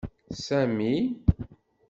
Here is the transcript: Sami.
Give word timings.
Sami. 0.45 0.91